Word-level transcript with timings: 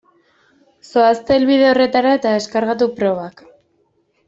Zoazte 0.93 1.35
helbide 1.35 1.67
horretara 1.73 2.15
eta 2.21 2.33
deskargatu 2.39 2.89
probak. 3.03 3.45